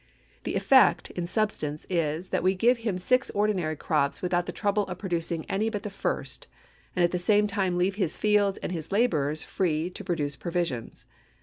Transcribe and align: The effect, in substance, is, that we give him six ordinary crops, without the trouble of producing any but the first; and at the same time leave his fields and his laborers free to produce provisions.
The 0.45 0.55
effect, 0.55 1.11
in 1.11 1.27
substance, 1.27 1.85
is, 1.87 2.29
that 2.29 2.41
we 2.41 2.55
give 2.55 2.79
him 2.79 2.97
six 2.97 3.29
ordinary 3.35 3.75
crops, 3.75 4.19
without 4.19 4.47
the 4.47 4.51
trouble 4.51 4.81
of 4.87 4.97
producing 4.97 5.45
any 5.45 5.69
but 5.69 5.83
the 5.83 5.91
first; 5.91 6.47
and 6.95 7.03
at 7.03 7.11
the 7.11 7.19
same 7.19 7.45
time 7.45 7.77
leave 7.77 7.97
his 7.97 8.17
fields 8.17 8.57
and 8.63 8.71
his 8.71 8.91
laborers 8.91 9.43
free 9.43 9.91
to 9.91 10.03
produce 10.03 10.35
provisions. 10.35 11.05